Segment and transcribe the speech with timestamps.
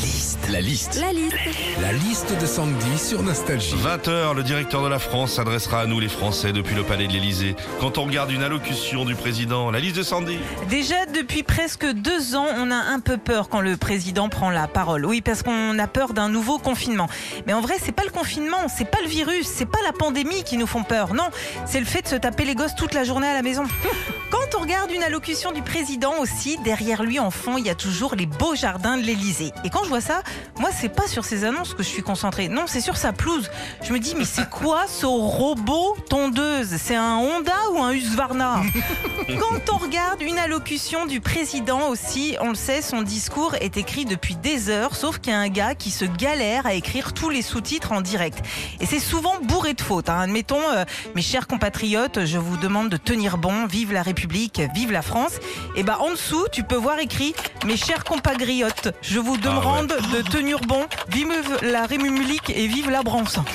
[0.00, 0.48] liste.
[0.50, 1.00] La liste.
[1.00, 1.36] La liste.
[1.82, 3.74] La liste de Sandy sur Nostalgie.
[3.76, 7.12] 20h, le directeur de la France s'adressera à nous les Français depuis le palais de
[7.12, 7.54] l'Elysée.
[7.80, 10.38] Quand on regarde une allocution du président, la liste de Sandy.
[10.68, 14.68] Déjà depuis presque deux ans, on a un peu peur quand le président prend la
[14.68, 15.04] parole.
[15.04, 17.08] Oui, parce qu'on a peur d'un nouveau confinement.
[17.46, 20.44] Mais en vrai, c'est pas le confinement, c'est pas le virus, c'est pas la pandémie
[20.44, 21.12] qui nous font peur.
[21.12, 21.28] Non,
[21.66, 23.64] c'est le fait de se taper les gosses toute la journée à la maison.
[24.30, 27.74] Quand on regarde une allocution du président aussi, derrière lui en fond, il y a
[27.74, 29.52] toujours les beaux jardins de l'Elysée.
[29.64, 30.22] Et quand je vois ça,
[30.58, 32.48] moi, c'est pas sur ses annonces que je suis concentrée.
[32.48, 33.50] Non, c'est sur sa pelouse.
[33.82, 36.76] Je me dis, mais c'est quoi ce robot tondeuse?
[36.78, 38.62] C'est un Honda ou un Husqvarna
[39.28, 44.04] Quand on regarde une allocution du président aussi, on le sait, son discours est écrit
[44.04, 47.28] depuis des heures, sauf qu'il y a un gars qui se galère à écrire tous
[47.30, 48.44] les sous-titres en direct.
[48.80, 50.08] Et c'est souvent bourré de fautes.
[50.08, 50.20] hein.
[50.20, 50.84] Admettons, euh,
[51.14, 55.38] mes chers compatriotes, je vous demande de tenir bon, vive la République, vive la France.
[55.76, 57.34] Et ben en dessous, tu peux voir écrit,
[57.66, 61.30] mes chers compatriotes, je vous demande de tenir bon, vive
[61.62, 63.38] la République et vive la France.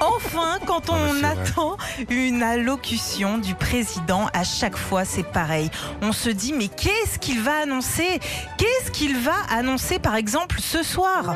[0.00, 1.76] Enfin, quand Ah, on attend
[2.08, 5.70] une allocution du président, à chaque fois c'est pareil.
[6.02, 8.20] On se dit mais qu'est-ce qu'il va annoncer?
[8.58, 11.34] Qu'est-ce qu'il va annoncer par exemple ce soir?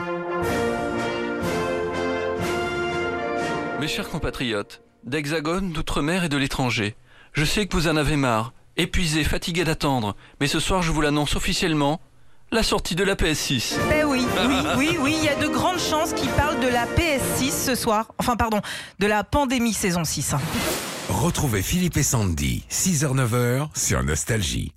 [3.80, 6.94] Mes chers compatriotes, d'Hexagone, d'Outre-mer et de l'étranger,
[7.32, 11.00] je sais que vous en avez marre, épuisés, fatigués d'attendre, mais ce soir je vous
[11.00, 12.00] l'annonce officiellement,
[12.52, 13.76] la sortie de la PS6.
[13.88, 16.86] Ben oui, oui, oui, oui, il y a de grandes chances qu'il parle de la
[16.86, 18.12] PS6 ce soir.
[18.18, 18.60] Enfin pardon,
[18.98, 20.34] de la pandémie saison 6.
[21.08, 24.72] Retrouvez Philippe et Sandy, 6h-9h sur Nostalgie.